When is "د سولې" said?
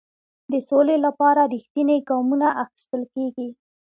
0.51-0.95